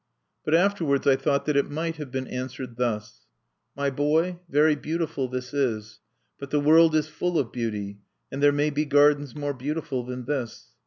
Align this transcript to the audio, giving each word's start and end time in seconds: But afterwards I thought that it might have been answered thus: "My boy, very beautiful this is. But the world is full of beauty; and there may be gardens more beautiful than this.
But 0.43 0.55
afterwards 0.55 1.05
I 1.05 1.15
thought 1.15 1.45
that 1.45 1.55
it 1.55 1.69
might 1.69 1.97
have 1.97 2.09
been 2.09 2.25
answered 2.25 2.75
thus: 2.77 3.27
"My 3.75 3.91
boy, 3.91 4.39
very 4.49 4.73
beautiful 4.73 5.27
this 5.27 5.53
is. 5.53 5.99
But 6.39 6.49
the 6.49 6.59
world 6.59 6.95
is 6.95 7.07
full 7.07 7.37
of 7.37 7.51
beauty; 7.51 7.99
and 8.31 8.41
there 8.41 8.51
may 8.51 8.71
be 8.71 8.85
gardens 8.85 9.35
more 9.35 9.53
beautiful 9.53 10.03
than 10.03 10.25
this. 10.25 10.69